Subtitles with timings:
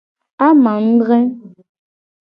[0.45, 1.19] Amangdre.